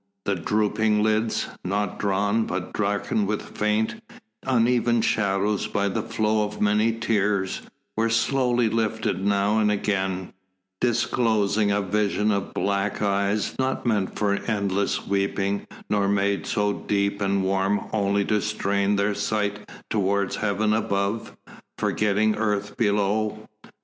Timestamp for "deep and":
16.73-17.43